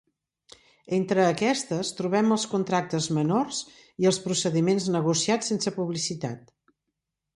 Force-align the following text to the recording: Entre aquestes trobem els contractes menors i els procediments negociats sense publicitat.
Entre 0.95 1.25
aquestes 1.25 1.91
trobem 1.99 2.33
els 2.37 2.45
contractes 2.53 3.09
menors 3.17 3.61
i 4.05 4.09
els 4.13 4.19
procediments 4.27 4.89
negociats 4.97 5.53
sense 5.55 5.75
publicitat. 5.77 6.55